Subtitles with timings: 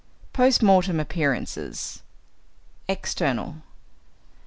[0.33, 2.01] _Post Mortem Appearances
[2.87, 3.57] External.